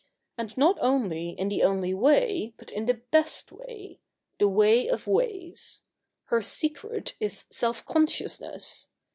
[0.35, 3.99] And not only in the only way, but in the best way—
[4.39, 5.83] the way of ways.
[6.25, 8.87] Her secret is self consciousness.